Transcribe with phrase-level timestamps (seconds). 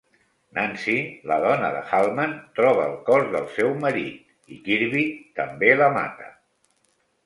[0.59, 0.95] Nancy,
[1.31, 5.09] la dona de Halman, troba el cos del seu marit i Kirby
[5.41, 6.37] també la mata.